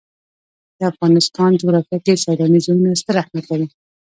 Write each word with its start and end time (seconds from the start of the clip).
د 0.77 0.79
افغانستان 0.91 1.49
جغرافیه 1.61 1.99
کې 2.05 2.21
سیلاني 2.23 2.59
ځایونه 2.65 2.89
ستر 3.01 3.15
اهمیت 3.21 3.45
لري. 3.49 3.67